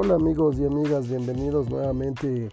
[0.00, 2.50] Hola amigos y amigas, bienvenidos nuevamente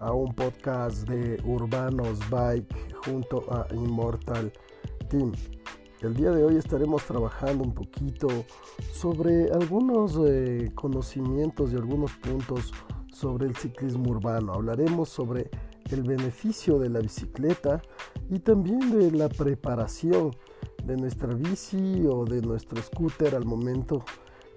[0.00, 4.52] a un podcast de Urbanos Bike junto a Immortal
[5.08, 5.30] Team.
[6.00, 8.26] El día de hoy estaremos trabajando un poquito
[8.92, 12.72] sobre algunos eh, conocimientos y algunos puntos
[13.12, 14.52] sobre el ciclismo urbano.
[14.52, 15.48] Hablaremos sobre
[15.92, 17.80] el beneficio de la bicicleta
[18.28, 20.32] y también de la preparación
[20.84, 24.02] de nuestra bici o de nuestro scooter al momento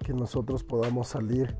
[0.04, 1.56] que nosotros podamos salir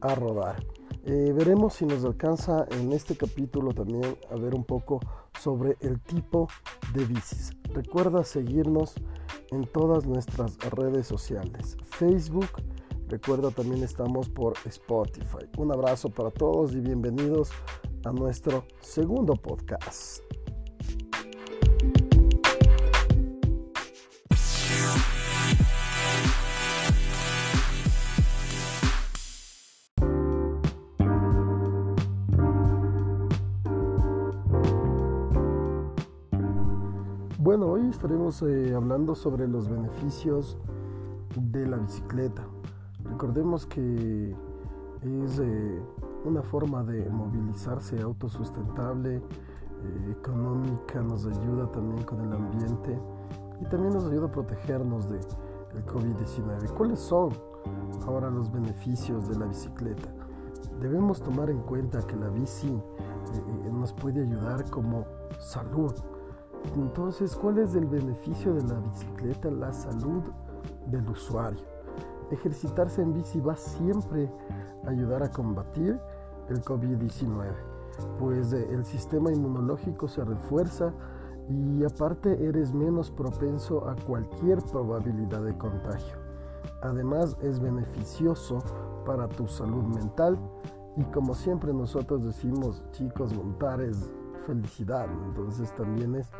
[0.00, 0.64] a rodar.
[1.04, 5.00] Eh, veremos si nos alcanza en este capítulo también a ver un poco
[5.38, 6.48] sobre el tipo
[6.94, 7.52] de bicis.
[7.72, 8.94] Recuerda seguirnos
[9.50, 11.76] en todas nuestras redes sociales.
[11.82, 12.48] Facebook,
[13.08, 15.46] recuerda también estamos por Spotify.
[15.56, 17.50] Un abrazo para todos y bienvenidos
[18.04, 20.27] a nuestro segundo podcast.
[38.42, 40.56] Eh, hablando sobre los beneficios
[41.34, 42.46] de la bicicleta.
[43.04, 44.36] Recordemos que
[45.02, 45.82] es eh,
[46.24, 49.22] una forma de movilizarse autosustentable, eh,
[50.10, 52.98] económica, nos ayuda también con el ambiente
[53.60, 55.20] y también nos ayuda a protegernos del
[55.86, 56.74] COVID-19.
[56.76, 57.30] ¿Cuáles son
[58.06, 60.08] ahora los beneficios de la bicicleta?
[60.80, 62.80] Debemos tomar en cuenta que la bici
[63.72, 65.04] nos puede ayudar como
[65.40, 65.92] salud
[66.74, 69.50] entonces, ¿cuál es el beneficio de la bicicleta?
[69.50, 70.22] La salud
[70.86, 71.64] del usuario.
[72.30, 74.30] Ejercitarse en bici va siempre
[74.84, 75.98] a ayudar a combatir
[76.48, 77.52] el COVID-19,
[78.18, 80.92] pues eh, el sistema inmunológico se refuerza
[81.48, 86.16] y aparte eres menos propenso a cualquier probabilidad de contagio.
[86.82, 88.58] Además es beneficioso
[89.06, 90.38] para tu salud mental
[90.96, 94.12] y como siempre nosotros decimos chicos montar es
[94.48, 96.30] felicidad, entonces también es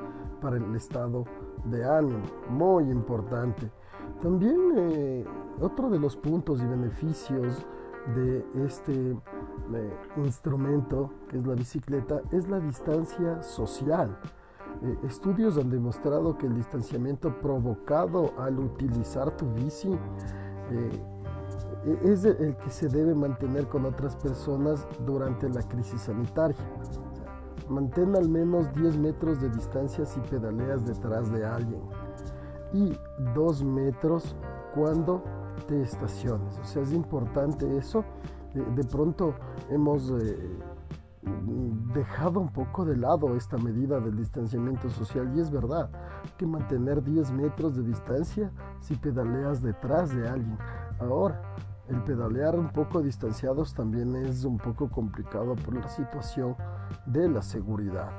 [0.41, 1.27] para el estado
[1.65, 3.71] de ánimo, muy importante.
[4.23, 5.25] También eh,
[5.61, 7.67] otro de los puntos y beneficios
[8.15, 14.19] de este eh, instrumento que es la bicicleta es la distancia social.
[14.83, 19.99] Eh, estudios han demostrado que el distanciamiento provocado al utilizar tu bici
[22.05, 26.57] es el que se debe mantener con otras personas durante la crisis sanitaria.
[27.69, 31.83] Mantén al menos 10 metros de distancia si pedaleas detrás de alguien
[32.73, 32.97] y
[33.35, 34.35] 2 metros
[34.75, 35.23] cuando
[35.67, 36.59] te estaciones.
[36.59, 38.05] O sea, es importante eso.
[38.55, 39.35] De pronto
[39.69, 40.59] hemos eh,
[41.95, 45.91] dejado un poco de lado esta medida del distanciamiento social y es verdad
[46.37, 50.59] que mantener 10 metros de distancia si pedaleas detrás de alguien.
[51.01, 51.41] Ahora,
[51.89, 56.55] el pedalear un poco distanciados también es un poco complicado por la situación
[57.07, 58.11] de la seguridad.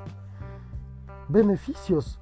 [1.28, 2.18] Beneficios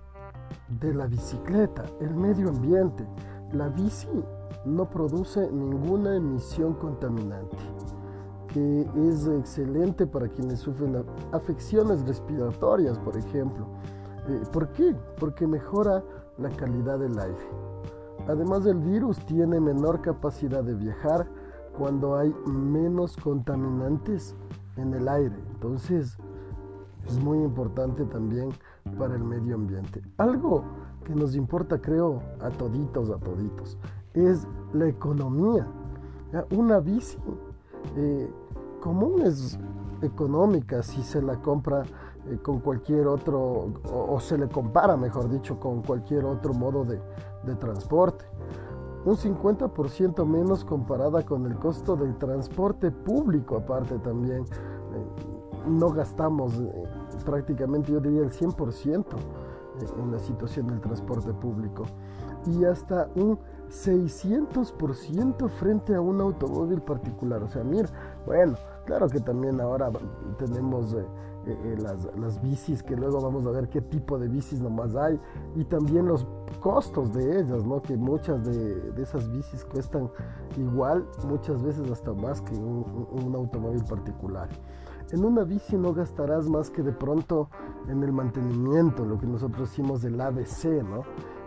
[0.81, 3.07] de la bicicleta, el medio ambiente.
[3.53, 4.09] La bici
[4.65, 7.57] no produce ninguna emisión contaminante,
[8.49, 13.67] que es excelente para quienes sufren afecciones respiratorias, por ejemplo.
[14.29, 14.95] Eh, ¿Por qué?
[15.19, 16.05] Porque mejora
[16.37, 17.68] la calidad del aire.
[18.29, 21.27] Además el virus tiene menor capacidad de viajar
[21.77, 24.37] cuando hay menos contaminantes
[24.77, 25.37] en el aire.
[25.55, 26.19] Entonces,
[27.07, 28.51] es muy importante también
[28.99, 30.03] para el medio ambiente.
[30.19, 30.63] Algo
[31.05, 33.79] que nos importa, creo, a toditos, a toditos,
[34.13, 35.67] es la economía.
[36.55, 37.17] Una bici
[37.97, 38.31] eh,
[38.81, 39.59] común es
[40.03, 41.83] económica si se la compra
[42.31, 47.01] eh, con cualquier otro, o, se le compara, mejor dicho, con cualquier otro modo de,
[47.45, 48.25] de transporte.
[49.05, 54.43] Un 50% menos comparada con el costo del transporte público, aparte también.
[54.43, 56.53] Eh, no gastamos
[57.25, 59.05] prácticamente yo diría el 100%
[59.99, 61.85] en la situación del transporte público
[62.47, 63.39] y hasta un
[63.71, 67.43] 600% frente a un automóvil particular.
[67.43, 67.89] O sea, mira,
[68.27, 68.57] bueno,
[68.87, 69.91] claro que también ahora
[70.39, 71.05] tenemos eh,
[71.47, 75.19] eh, las, las, bicis, que luego vamos a ver qué tipo de bicis nomás hay,
[75.55, 76.27] y también los
[76.61, 77.81] costos de ellas, ¿no?
[77.81, 80.11] Que muchas de, esas bicis cuestan
[80.57, 84.49] igual, muchas veces hasta más que un, un automóvil particular.
[85.11, 87.49] En una bici no gastarás más que de pronto
[87.89, 91.03] en el mantenimiento, lo que nosotros decimos del ABC, ¿no?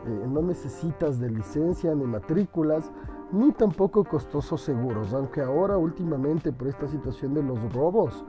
[0.05, 2.91] Eh, no necesitas de licencia ni matrículas,
[3.31, 8.25] ni tampoco costosos seguros, aunque ahora últimamente por esta situación de los robos,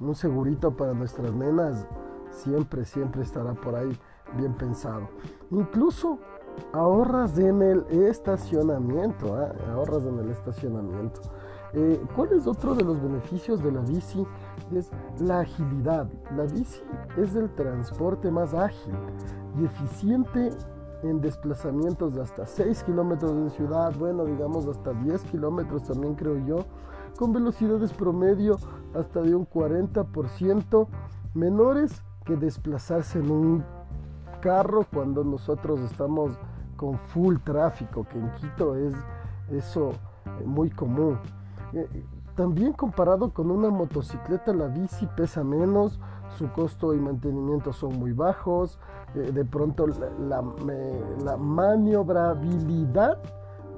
[0.00, 1.86] un segurito para nuestras nenas
[2.30, 3.96] siempre, siempre estará por ahí
[4.36, 5.08] bien pensado.
[5.50, 6.18] Incluso
[6.72, 9.54] ahorras en el estacionamiento, ¿ah?
[9.72, 11.20] ahorras en el estacionamiento.
[11.74, 14.26] Eh, ¿Cuál es otro de los beneficios de la bici?
[14.72, 14.90] Es
[15.20, 16.08] la agilidad.
[16.34, 16.80] La bici
[17.16, 18.94] es el transporte más ágil
[19.58, 20.50] y eficiente
[21.02, 26.38] en desplazamientos de hasta 6 kilómetros de ciudad, bueno, digamos hasta 10 kilómetros también creo
[26.44, 26.64] yo,
[27.16, 28.58] con velocidades promedio
[28.94, 30.86] hasta de un 40%
[31.34, 33.64] menores que desplazarse en un
[34.40, 36.32] carro cuando nosotros estamos
[36.76, 38.94] con full tráfico, que en Quito es
[39.50, 41.18] eso eh, muy común.
[41.72, 41.88] Eh,
[42.36, 45.98] también comparado con una motocicleta, la bici pesa menos,
[46.38, 48.78] su costo y mantenimiento son muy bajos,
[49.14, 50.42] eh, de pronto la,
[51.36, 53.18] maniobrabilidad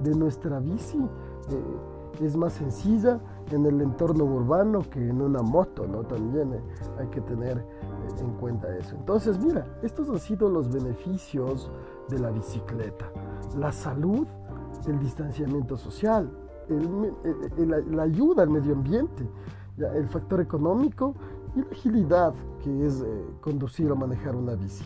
[0.01, 0.99] de nuestra bici
[2.19, 3.19] es más sencilla
[3.51, 6.03] en el entorno urbano que en una moto, ¿no?
[6.03, 6.61] También
[6.99, 7.65] hay que tener
[8.19, 8.95] en cuenta eso.
[8.95, 11.71] Entonces, mira, estos han sido los beneficios
[12.09, 13.11] de la bicicleta.
[13.57, 14.27] La salud,
[14.87, 16.31] el distanciamiento social,
[17.57, 19.27] la ayuda al medio ambiente,
[19.77, 21.15] el factor económico
[21.55, 24.85] y la agilidad que es eh, conducir o manejar una bici.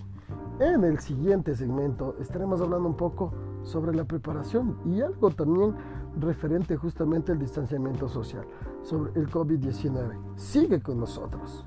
[0.60, 5.76] En el siguiente segmento estaremos hablando un poco sobre la preparación y algo también
[6.18, 8.46] referente justamente al distanciamiento social,
[8.82, 10.18] sobre el COVID-19.
[10.38, 11.66] Sigue con nosotros.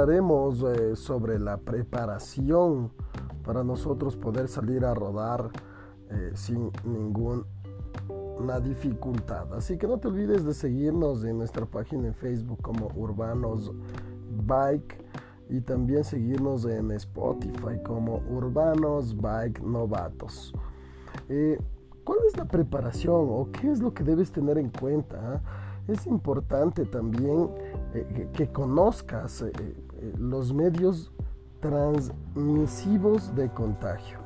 [0.00, 2.90] Hablaremos eh, sobre la preparación
[3.44, 5.50] para nosotros poder salir a rodar
[6.10, 7.44] eh, sin ninguna
[8.62, 9.52] dificultad.
[9.52, 13.72] Así que no te olvides de seguirnos en nuestra página en Facebook como Urbanos
[14.46, 15.04] Bike
[15.50, 20.54] y también seguirnos en Spotify como Urbanos Bike Novatos.
[21.28, 21.60] Eh,
[22.04, 25.42] ¿Cuál es la preparación o qué es lo que debes tener en cuenta?
[25.90, 27.50] Es importante también
[27.94, 29.52] eh, que, conozcas eh,
[30.16, 31.12] los medios
[31.60, 34.18] transmisivos de contagio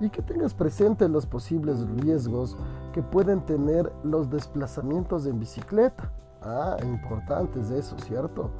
[0.00, 2.56] y que tengas presente los posibles riesgos
[2.92, 6.12] que pueden tener los desplazamientos en bicicleta.
[6.42, 8.50] Ah, importante es eso, ¿cierto?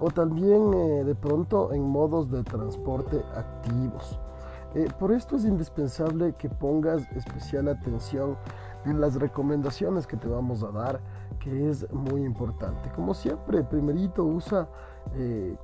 [0.00, 4.18] O también eh, de pronto en modos de transporte activos.
[4.74, 8.36] Eh, por esto es indispensable que pongas especial atención
[8.84, 11.00] en las recomendaciones que te vamos a dar,
[11.38, 12.90] que es muy importante.
[12.94, 14.68] Como siempre, primerito usa
[15.14, 15.56] eh,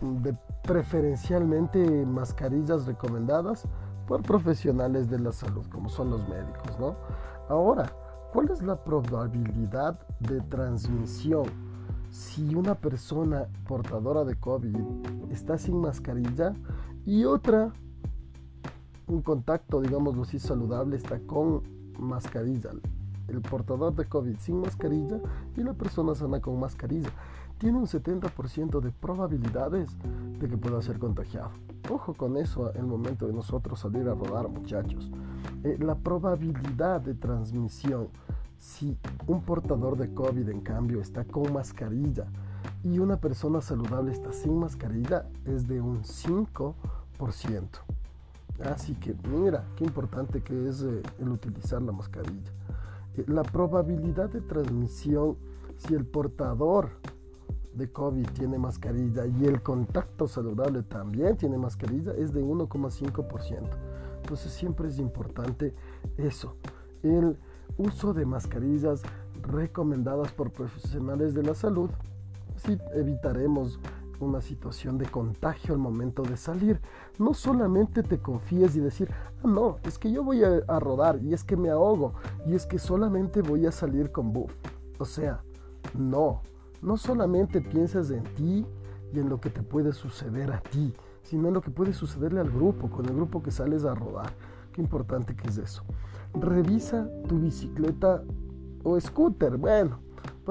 [0.00, 3.66] de preferencialmente mascarillas recomendadas
[4.06, 6.96] por profesionales de la salud, como son los médicos, ¿no?
[7.48, 7.92] Ahora,
[8.32, 11.44] ¿cuál es la probabilidad de transmisión?
[12.10, 14.76] Si una persona portadora de COVID
[15.30, 16.54] está sin mascarilla
[17.06, 17.72] y otra,
[19.06, 21.62] un contacto, digámoslo así, saludable, está con
[21.98, 22.70] mascarilla.
[23.30, 25.20] El portador de COVID sin mascarilla
[25.56, 27.10] y la persona sana con mascarilla
[27.58, 29.90] tiene un 70% de probabilidades
[30.38, 31.50] de que pueda ser contagiado.
[31.90, 35.10] Ojo con eso el momento de nosotros salir a rodar, muchachos.
[35.62, 38.08] Eh, la probabilidad de transmisión,
[38.58, 38.96] si
[39.26, 42.26] un portador de COVID en cambio está con mascarilla
[42.82, 46.74] y una persona saludable está sin mascarilla, es de un 5%.
[48.64, 52.52] Así que mira, qué importante que es eh, el utilizar la mascarilla.
[53.26, 55.36] La probabilidad de transmisión,
[55.76, 56.90] si el portador
[57.74, 63.68] de COVID tiene mascarilla y el contacto saludable también tiene mascarilla es de 1,5%.
[64.22, 65.74] Entonces siempre es importante
[66.18, 66.56] eso.
[67.02, 67.36] El
[67.78, 69.02] uso de mascarillas
[69.42, 71.90] recomendadas por profesionales de la salud.
[72.56, 73.78] Así evitaremos
[74.20, 76.80] una situación de contagio al momento de salir.
[77.18, 81.34] No solamente te confíes y decir, ah, no, es que yo voy a, rodar y
[81.34, 82.14] es que me ahogo
[82.46, 84.52] y es que solamente voy a salir con buff.
[84.98, 85.42] O sea,
[85.98, 86.42] no,
[86.82, 88.66] no solamente piensas en ti
[89.12, 92.40] y en lo que te puede suceder a ti, sino en lo que puede sucederle
[92.40, 94.32] al grupo, con el grupo que sales a rodar.
[94.72, 95.82] Qué importante que es eso.
[96.34, 98.22] Revisa tu bicicleta
[98.84, 99.56] o scooter.
[99.56, 99.98] Bueno,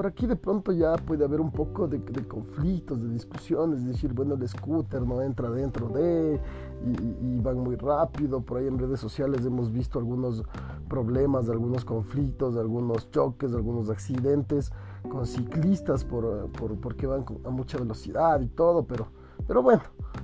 [0.00, 4.32] por aquí de pronto ya puede haber un poco de, conflictos, de discusiones, decir, bueno,
[4.34, 6.40] el scooter no entra dentro de,
[6.86, 8.40] y, y, van muy rápido.
[8.40, 10.42] Por ahí en redes sociales hemos visto algunos
[10.88, 14.72] problemas, algunos conflictos, algunos choques, algunos accidentes
[15.10, 16.48] con ciclistas por,
[16.80, 19.08] porque van a mucha velocidad y todo, pero,
[19.46, 19.82] pero bueno,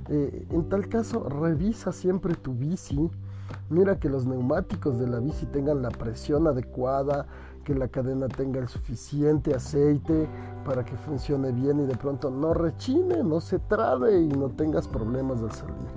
[0.08, 3.10] eh, en tal caso revisa siempre tu bici,
[3.68, 7.26] mira que los neumáticos de la bici tengan la presión adecuada,
[7.66, 10.28] que la cadena tenga el suficiente aceite
[10.64, 14.86] para que funcione bien y de pronto no rechine, no se trabe y no tengas
[14.86, 15.88] problemas al salir.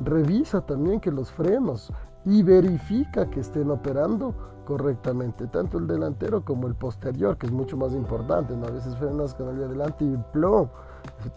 [0.00, 1.92] Revisa también que los frenos
[2.24, 4.34] y verifica que estén operando
[4.64, 8.54] correctamente, tanto el delantero como el posterior, que es mucho más importante.
[8.54, 10.68] A veces frenas con el de adelante y plom,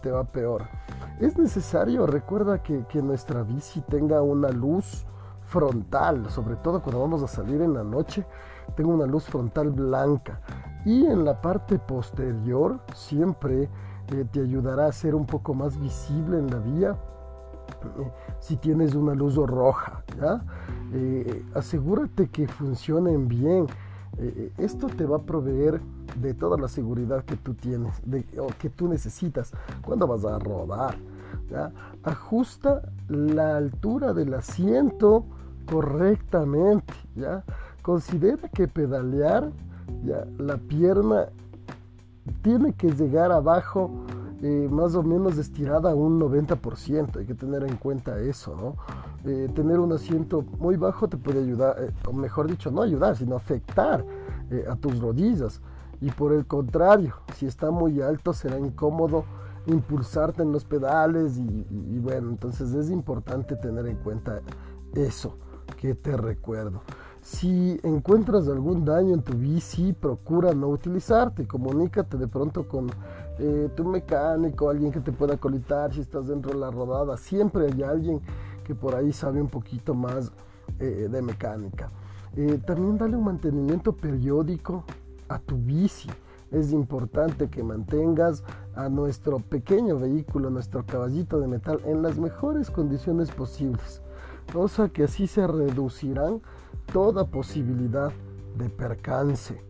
[0.00, 0.62] te va peor.
[1.20, 5.04] Es necesario, recuerda que, que nuestra bici tenga una luz
[5.42, 8.24] frontal, sobre todo cuando vamos a salir en la noche,
[8.76, 10.40] tengo una luz frontal blanca
[10.84, 13.68] y en la parte posterior siempre
[14.12, 16.96] eh, te ayudará a ser un poco más visible en la vía
[17.98, 20.44] eh, si tienes una luz roja, ¿ya?
[20.92, 23.66] Eh, asegúrate que funcionen bien.
[24.58, 25.80] esto te va a proveer
[26.20, 28.00] de toda la seguridad que tú tienes,
[28.38, 29.52] o que tú necesitas
[29.82, 30.94] cuando vas a rodar.
[31.50, 31.72] ¿ya?
[32.04, 35.24] Ajusta la altura del asiento
[35.66, 37.44] correctamente, ¿ya?
[37.84, 39.52] Considera que pedalear,
[40.38, 41.26] la pierna
[42.40, 43.90] tiene que llegar abajo
[44.40, 49.30] eh, más o menos estirada a un 90%, hay que tener en cuenta eso, ¿no?
[49.30, 53.16] Eh, tener un asiento muy bajo te puede ayudar, eh, o mejor dicho, no ayudar,
[53.16, 54.02] sino afectar
[54.66, 55.60] a tus rodillas.
[56.00, 59.26] Y por el contrario, si está muy alto será incómodo
[59.66, 64.40] impulsarte en los pedales y bueno, entonces es importante tener en cuenta
[64.94, 65.36] eso
[65.76, 66.80] que te recuerdo.
[67.24, 71.46] Si encuentras algún daño en tu bici, procura no utilizarte.
[71.46, 72.90] Comunícate de pronto con
[73.38, 77.16] eh, tu mecánico, alguien que te pueda colitar si estás dentro de la rodada.
[77.16, 78.20] Siempre hay alguien
[78.62, 80.32] que por ahí sabe un poquito más
[80.78, 81.90] eh, de mecánica.
[82.36, 84.84] Eh, también dale un mantenimiento periódico
[85.26, 86.10] a tu bici.
[86.50, 92.70] Es importante que mantengas a nuestro pequeño vehículo, nuestro caballito de metal, en las mejores
[92.70, 94.02] condiciones posibles
[94.52, 96.42] cosa que así se reducirán
[96.92, 98.12] toda posibilidad
[98.56, 99.60] de percance.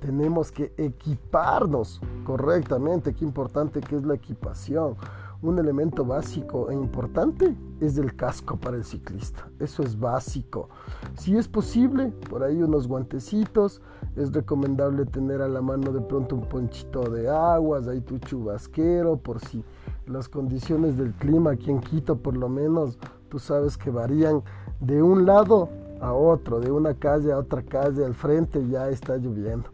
[0.00, 4.96] Tenemos que equiparnos correctamente, qué importante que es la equipación.
[5.40, 9.48] Un elemento básico e importante es el casco para el ciclista.
[9.60, 10.68] Eso es básico.
[11.16, 13.80] Si es posible, por ahí unos guantecitos.
[14.16, 19.16] Es recomendable tener a la mano de pronto un ponchito de aguas, ahí tu chubasquero,
[19.16, 19.62] por si
[20.08, 24.42] las condiciones del clima aquí en Quito por lo menos tú sabes que varían
[24.80, 25.68] de un lado
[26.00, 29.70] a otro, de una calle a otra calle, al frente ya está lloviendo.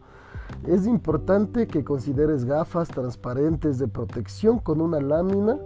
[0.67, 5.57] Es importante que consideres gafas transparentes de protección con una lámina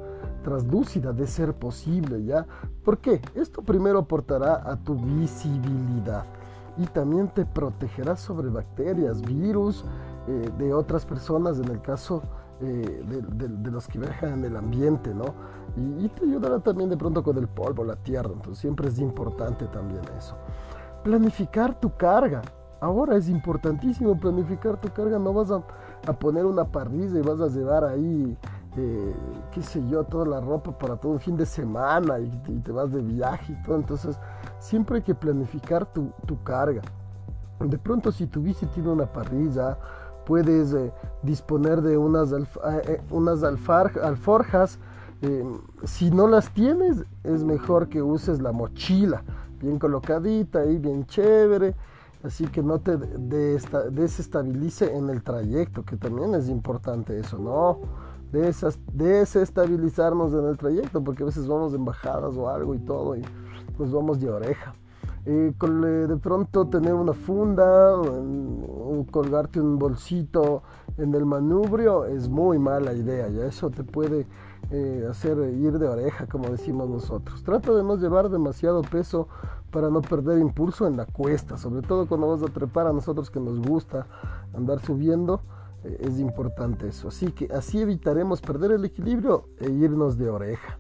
[0.43, 2.45] translúcida de ser posible, ¿ya?
[2.83, 3.21] ¿Por qué?
[3.35, 6.25] Esto primero aportará a tu visibilidad
[6.77, 9.83] y también te protegerá sobre bacterias, virus
[10.27, 12.21] eh, de otras personas en el caso
[12.61, 15.33] eh, de, los que viajan en el ambiente, ¿no?
[15.77, 19.65] Y, te ayudará también de pronto con el polvo, la tierra, entonces siempre es importante
[19.67, 20.35] también eso.
[21.03, 22.41] Planificar tu carga.
[22.81, 25.61] Ahora es importantísimo planificar tu carga, no vas a,
[26.13, 28.37] poner una parrilla y vas a llevar ahí,
[28.75, 29.15] eh,
[29.51, 32.91] qué sé yo, toda la ropa para todo el fin de semana y, te vas
[32.91, 34.19] de viaje y todo, entonces
[34.59, 36.81] siempre hay que planificar tu, tu carga.
[37.59, 39.77] De pronto si tu bici tiene una parrilla,
[40.29, 40.93] puedes eh,
[41.24, 44.77] disponer de unas, eh, eh, unas alforjas.
[45.83, 49.24] si no las tienes, es mejor que uses la mochila,
[49.59, 51.74] bien colocadita y bien chévere,
[52.24, 57.79] así que no te desestabilice en el trayecto, que también es importante eso, ¿no?
[58.93, 63.24] desestabilizarnos en el trayecto, porque a veces vamos en bajadas o algo y todo, y
[63.75, 64.75] pues vamos de oreja.
[65.25, 65.53] Eh,
[66.07, 70.63] de pronto tener una funda o colgarte un bolsito
[70.97, 74.27] en el manubrio es muy mala idea, ya eso te puede
[74.71, 77.43] eh, hacer ir de oreja, como decimos nosotros.
[77.43, 79.27] Trata de no llevar demasiado peso
[79.71, 83.29] para no perder impulso en la cuesta, sobre todo cuando vas a trepar a nosotros
[83.29, 84.07] que nos gusta
[84.53, 85.41] andar subiendo.
[85.83, 90.77] Eh, es importante eso, así que así evitaremos perder el equilibrio e irnos de oreja.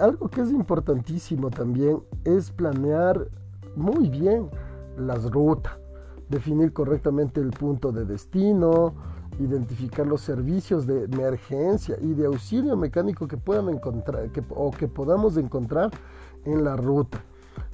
[0.00, 3.28] Algo que es importantísimo también es planear
[3.76, 4.50] muy bien
[4.96, 5.78] las rutas,
[6.28, 8.94] definir correctamente el punto de destino,
[9.38, 15.36] identificar los servicios de emergencia y de auxilio mecánico que puedan encontrar o que podamos
[15.36, 15.90] encontrar
[16.44, 17.22] en la ruta.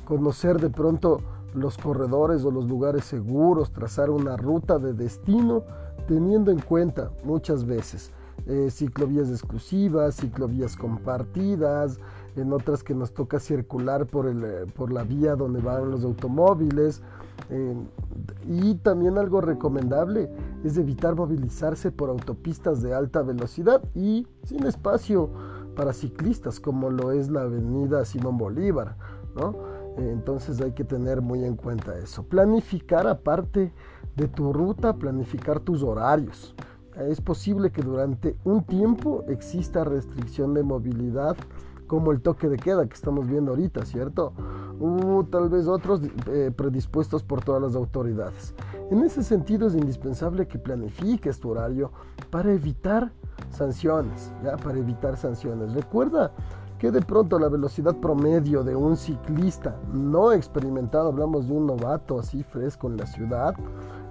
[0.04, 1.22] Conocer de pronto
[1.54, 5.62] los corredores o los lugares seguros, trazar una ruta de destino
[6.06, 8.12] teniendo en cuenta muchas veces
[8.46, 11.98] eh, ciclovías exclusivas, ciclovías compartidas,
[12.36, 16.04] en otras que nos toca circular por, el, eh, por la vía donde van los
[16.04, 17.02] automóviles.
[18.46, 20.30] y también algo recomendable
[20.62, 25.30] es evitar movilizarse por autopistas de alta velocidad y sin espacio
[25.74, 28.96] para ciclistas como lo es la avenida Simón Bolívar.
[29.34, 29.74] ¿no?
[29.96, 32.24] entonces hay que tener muy en cuenta eso.
[32.24, 33.72] Planificar aparte
[34.16, 36.54] de tu ruta, planificar tus horarios.
[36.96, 41.36] Es posible que durante un tiempo exista restricción de movilidad
[41.86, 44.32] como el toque de queda que estamos viendo ahorita, ¿cierto?
[44.80, 48.54] O tal vez otros eh, predispuestos por todas las autoridades.
[48.90, 51.92] En ese sentido es indispensable que planifiques tu horario
[52.30, 53.12] para evitar
[53.50, 54.56] sanciones, ¿ya?
[54.56, 55.74] Para evitar sanciones.
[55.74, 56.32] Recuerda
[56.78, 62.18] que de pronto la velocidad promedio de un ciclista no experimentado, hablamos de un novato
[62.18, 63.54] así fresco en la ciudad,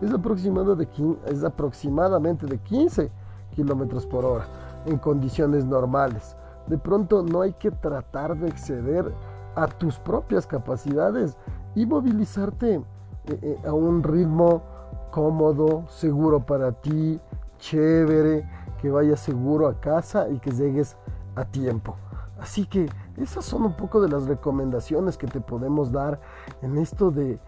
[0.03, 0.87] es, de,
[1.27, 3.11] es aproximadamente de 15
[3.55, 4.45] kilómetros por hora
[4.85, 6.35] en condiciones normales.
[6.67, 9.13] De pronto no hay que tratar de exceder
[9.55, 11.37] a tus propias capacidades
[11.75, 12.81] y movilizarte eh,
[13.27, 14.63] eh, a un ritmo
[15.11, 17.19] cómodo, seguro para ti,
[17.59, 18.49] chévere,
[18.81, 20.97] que vayas seguro a casa y que llegues
[21.35, 21.95] a tiempo.
[22.39, 26.19] Así que esas son un poco de las recomendaciones que te podemos dar
[26.61, 27.39] en esto de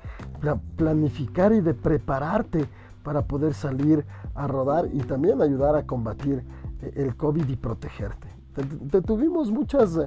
[0.76, 2.66] planificar y de prepararte
[3.04, 6.44] para poder salir a rodar y también ayudar a combatir
[6.82, 8.28] eh, el COVID y protegerte.
[8.90, 10.00] Te, tuvimos muchas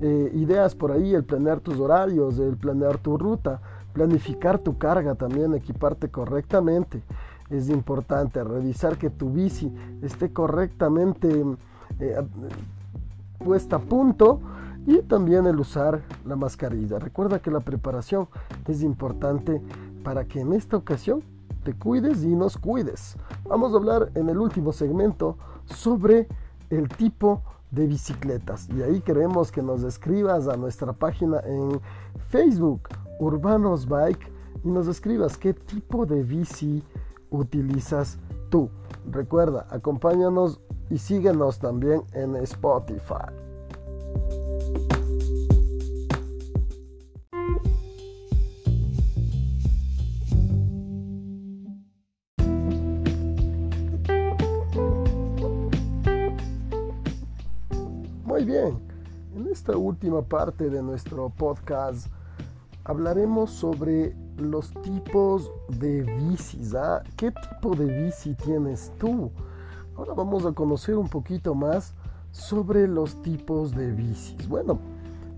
[0.00, 3.60] eh, ideas por ahí, el planear tus horarios, el planear tu ruta,
[3.92, 7.02] planificar tu carga también, equiparte correctamente.
[7.50, 11.44] Es importante revisar que tu bici esté correctamente
[12.00, 12.22] eh,
[13.38, 14.40] puesta a punto
[14.86, 16.98] y también el usar la mascarilla.
[16.98, 18.28] Recuerda que la preparación
[18.66, 19.60] es importante
[20.04, 21.22] para que en esta ocasión
[21.64, 23.16] te cuides y nos cuides.
[23.44, 26.28] Vamos a hablar en el último segmento sobre
[26.70, 31.80] el tipo de bicicletas y ahí queremos que nos escribas a nuestra página en
[32.28, 32.88] Facebook
[33.18, 34.30] Urbanos Bike
[34.64, 36.84] y nos escribas qué tipo de bici
[37.30, 38.70] utilizas tú.
[39.10, 43.45] Recuerda, acompáñanos y síguenos también en Spotify.
[59.66, 62.06] Esta última parte de nuestro podcast
[62.84, 65.50] hablaremos sobre los tipos
[65.80, 66.72] de bicis.
[66.76, 67.02] ¿ah?
[67.16, 69.32] ¿Qué tipo de bici tienes tú?
[69.96, 71.94] Ahora vamos a conocer un poquito más
[72.30, 74.46] sobre los tipos de bicis.
[74.46, 74.78] Bueno,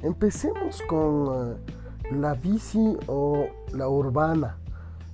[0.02, 4.58] empecemos con eh, la bici o la urbana.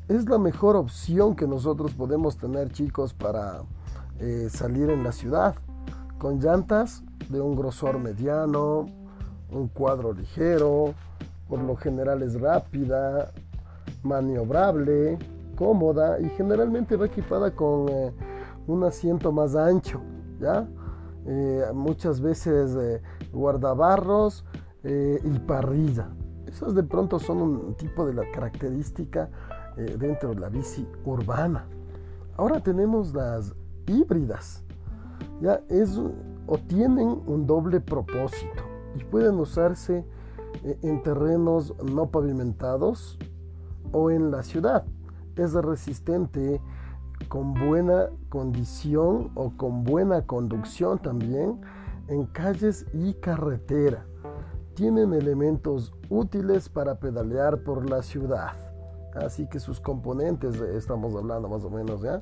[0.09, 3.62] Es la mejor opción que nosotros podemos tener, chicos, para
[4.18, 5.55] eh, salir en la ciudad.
[6.18, 9.04] Con llantas de un grosor mediano,
[9.55, 10.95] un cuadro ligero,
[11.49, 13.31] por lo general es rápida,
[14.03, 15.19] maniobrable,
[15.57, 18.12] cómoda y generalmente va equipada con eh,
[18.67, 20.01] un asiento más ancho,
[20.40, 20.67] ¿ya?
[21.27, 23.01] Eh, muchas veces eh,
[23.33, 24.45] guardabarros
[24.87, 26.11] y parrilla.
[26.47, 29.31] Esas de pronto son un tipo de la característica
[29.99, 31.64] dentro de la bici urbana.
[32.37, 33.55] Ahora tenemos las
[33.87, 34.62] híbridas.
[35.40, 40.04] Ya es o tienen un doble propósito y pueden usarse
[40.83, 43.18] en terrenos no pavimentados
[43.92, 44.85] o en la ciudad.
[45.37, 46.61] Es resistente
[47.28, 51.61] con buena condición o con buena conducción también
[52.09, 54.07] en calles y carretera.
[54.74, 58.52] Tienen elementos útiles para pedalear por la ciudad.
[59.14, 62.20] Así que sus componentes, estamos hablando más o menos, ¿ya?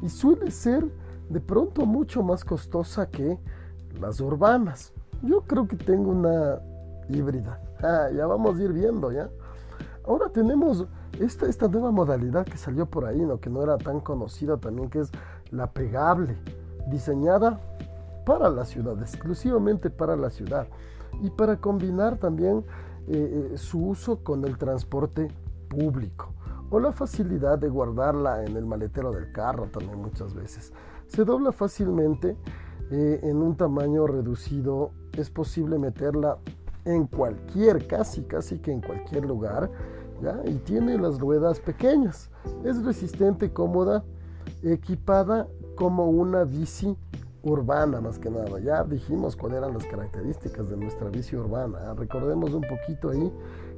[0.00, 0.90] Y suele ser
[1.28, 3.38] de pronto mucho más costosa que
[4.00, 4.94] las urbanas.
[5.22, 6.60] Yo creo que tengo una
[7.08, 7.60] híbrida.
[7.82, 9.28] Ah, ya vamos a ir viendo, ¿ya?
[10.06, 10.86] Ahora tenemos
[11.18, 13.38] esta, esta nueva modalidad que salió por ahí, ¿no?
[13.38, 15.10] que no era tan conocida también, que es
[15.50, 16.36] la pegable,
[16.88, 17.60] diseñada
[18.24, 20.66] para la ciudad, exclusivamente para la ciudad,
[21.22, 22.64] y para combinar también
[23.08, 25.28] eh, eh, su uso con el transporte
[25.68, 26.32] público
[26.70, 30.72] o la facilidad de guardarla en el maletero del carro también muchas veces.
[31.08, 32.36] Se dobla fácilmente
[32.90, 36.38] eh, en un tamaño reducido, es posible meterla
[36.84, 39.70] en cualquier, casi, casi que en cualquier lugar
[40.44, 42.30] y tiene las ruedas pequeñas.
[42.64, 44.04] Es resistente, cómoda,
[44.62, 46.96] equipada como una bici
[47.42, 48.58] urbana más que nada.
[48.60, 51.94] Ya dijimos cuáles eran las características de nuestra bici urbana.
[51.94, 53.32] Recordemos un poquito ahí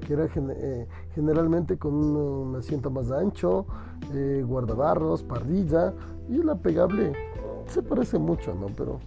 [0.07, 3.67] que era eh, generalmente con un, asiento más ancho,
[4.13, 5.95] eh, guardabarros, parrilla
[6.29, 7.13] y la pegable
[7.67, 8.67] se parece mucho, ¿no?
[8.77, 8.99] Pero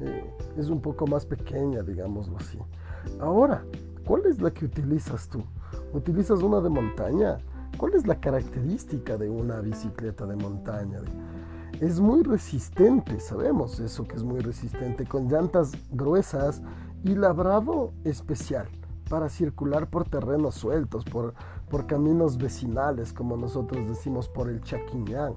[0.00, 2.58] eh, es un poco más pequeña, digámoslo así.
[3.20, 3.64] Ahora,
[4.04, 5.42] ¿cuál es la que utilizas tú?
[5.92, 7.38] ¿Utilizas una de montaña?
[7.76, 10.98] ¿Cuál es la característica de una bicicleta de montaña?
[11.80, 16.62] Es muy resistente, sabemos eso que es muy resistente, con llantas gruesas
[17.04, 18.68] y labrado especial.
[19.08, 21.34] para circular por terrenos sueltos, por,
[21.68, 25.34] por caminos vecinales, como nosotros decimos, por el chaquiñán.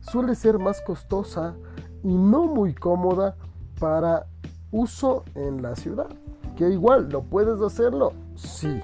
[0.00, 1.54] Suele ser más costosa
[2.02, 3.36] y no muy cómoda
[3.78, 4.26] para
[4.70, 6.08] uso en la ciudad.
[6.56, 8.12] Que igual, ¿lo puedes hacerlo?
[8.36, 8.80] Sí.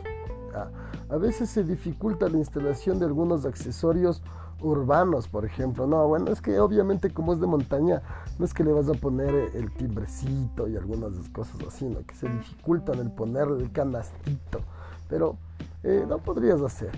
[0.54, 0.68] Ah,
[1.08, 4.22] a veces se dificulta la instalación de algunos accesorios
[4.62, 5.86] urbanos, por ejemplo.
[5.86, 8.02] No, bueno, es que obviamente como es de montaña,
[8.38, 12.00] no es que le vas a poner el timbrecito y algunas cosas así, ¿no?
[12.06, 14.60] Que se dificultan el ponerle el canastito.
[15.08, 15.36] Pero
[15.82, 16.90] eh, no podrías hacer.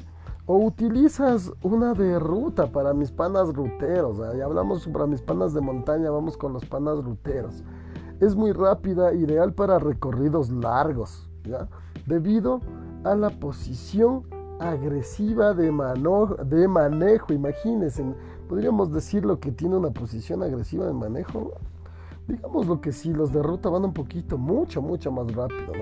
[0.44, 4.18] O utilizas una de ruta para mis panas ruteros.
[4.36, 7.62] Ya hablamos para mis panas de montaña, vamos con los panas ruteros.
[8.22, 11.66] Es muy rápida, ideal para recorridos largos, ¿ya?
[12.06, 12.60] Debido
[13.02, 14.22] a la posición
[14.60, 15.72] agresiva de,
[16.44, 17.32] de manejo.
[17.32, 18.04] Imagínense,
[18.48, 21.54] podríamos decirlo que tiene una posición agresiva de manejo.
[22.28, 25.72] Digamos lo que sí, los de ruta van un poquito, mucho, mucho más rápido.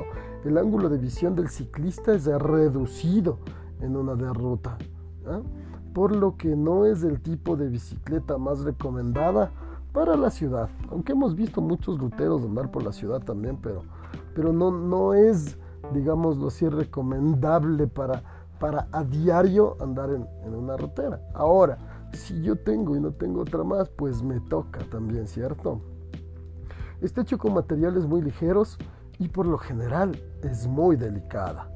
[0.42, 3.36] El ángulo de visión del ciclista es reducido
[3.82, 4.78] en una de ruta.
[5.92, 9.52] Por lo que no es el tipo de bicicleta más recomendada
[9.92, 10.68] para la ciudad.
[10.90, 13.82] Aunque hemos visto muchos ruteros andar por la ciudad también, pero,
[14.34, 15.58] pero no, no es,
[15.92, 18.22] digámoslo así, recomendable para
[18.60, 21.20] para a diario andar en, una rotera.
[21.34, 21.78] Ahora,
[22.12, 25.80] si yo tengo y no tengo otra más, pues me toca también, ¿cierto?
[27.00, 28.76] Está hecho con materiales muy ligeros
[29.18, 31.68] y por lo general es muy delicada.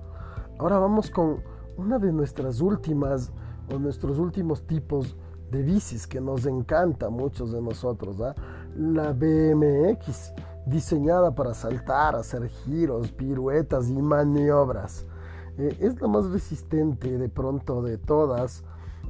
[0.58, 1.42] Ahora vamos con
[1.78, 3.32] una de nuestras últimas
[3.74, 5.16] o nuestros últimos tipos
[5.54, 8.34] de bicis que nos encanta a muchos de nosotros, ¿ah?
[8.76, 10.32] la BMX,
[10.66, 15.06] diseñada para saltar, hacer giros, piruetas y maniobras.
[15.56, 18.64] Eh, es la más resistente de pronto de todas,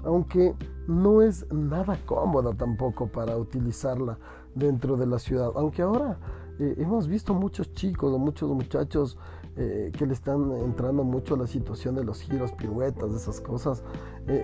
[0.05, 0.55] aunque
[0.87, 4.19] no es nada cómoda tampoco para utilizarla
[4.55, 5.51] dentro de la ciudad.
[5.55, 6.19] Aunque ahora
[6.59, 9.17] eh, hemos visto muchos chicos o muchos muchachos
[9.57, 13.83] eh, que le están entrando mucho la situación de los giros, piruetas, de esas cosas,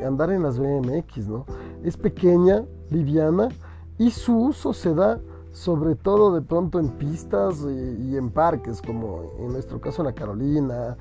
[0.06, 1.46] andar en las BMX, ¿no?
[1.82, 3.48] Es pequeña, liviana
[3.96, 5.20] y su uso se da
[5.52, 10.12] sobre todo de pronto en pistas y, y en parques, como en nuestro caso la
[10.12, 10.96] Carolina,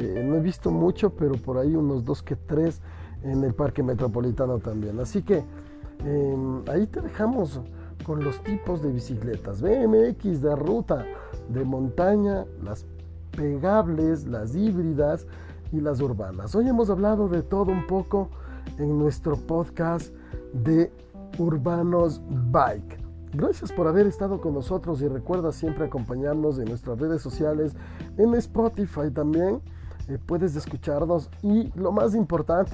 [0.00, 2.80] eh, no he visto mucho, pero por ahí unos dos que tres
[3.22, 4.98] en el Parque Metropolitano también.
[4.98, 5.44] Así que
[6.04, 7.60] em, ahí te dejamos
[8.04, 9.60] con los tipos de bicicletas.
[9.60, 11.04] BMX de ruta,
[11.50, 12.86] de montaña, las
[13.30, 15.26] pegables, las híbridas
[15.72, 16.54] y las urbanas.
[16.54, 18.28] Hoy hemos hablado de todo un poco
[18.78, 20.14] en nuestro podcast
[20.52, 20.92] de
[21.38, 22.98] Urbanos Bike.
[23.32, 27.74] Gracias por haber estado con nosotros y recuerda siempre acompañarnos en nuestras redes sociales,
[28.16, 29.60] en Spotify también
[30.08, 32.72] eh, puedes escucharnos y lo más importante,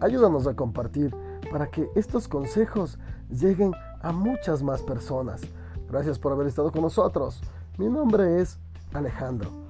[0.00, 1.12] ayúdanos a compartir
[1.50, 5.42] para que estos consejos lleguen a muchas más personas.
[5.90, 7.40] Gracias por haber estado con nosotros.
[7.76, 8.58] Mi nombre es
[8.92, 9.65] Alejandro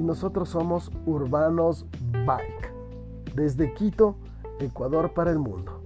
[0.00, 1.84] y nosotros somos Urbanos
[2.26, 2.72] Bike,
[3.34, 4.16] desde Quito,
[4.58, 5.82] Ecuador para el mundo.